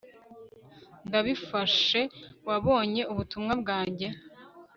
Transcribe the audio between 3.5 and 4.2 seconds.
bwanjye